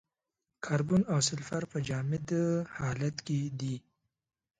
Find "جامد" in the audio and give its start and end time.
1.87-2.27